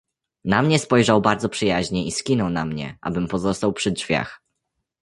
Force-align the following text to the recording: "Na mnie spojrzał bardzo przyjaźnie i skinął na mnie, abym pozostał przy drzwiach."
"Na 0.45 0.61
mnie 0.61 0.79
spojrzał 0.79 1.21
bardzo 1.21 1.49
przyjaźnie 1.49 2.05
i 2.05 2.11
skinął 2.11 2.49
na 2.49 2.65
mnie, 2.65 2.97
abym 3.01 3.27
pozostał 3.27 3.73
przy 3.73 3.91
drzwiach." 3.91 4.41